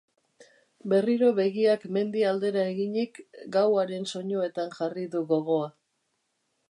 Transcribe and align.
Berriro 0.93 1.27
begiak 1.39 1.85
mendi 1.97 2.25
aldera 2.29 2.63
eginik, 2.71 3.19
gauaren 3.57 4.09
soinuetan 4.15 4.75
jarri 4.79 5.05
du 5.17 5.23
gogoa. 5.35 5.69